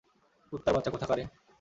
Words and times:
কুত্তার 0.53 0.73
বাচ্চা 0.75 0.91
কোথাকারে! 0.91 1.23